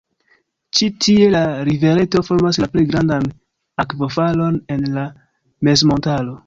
[0.77, 3.31] Ĉi-tie la rivereto formas la plej grandan
[3.85, 5.07] akvofalon en la
[5.71, 6.39] mezmontaro.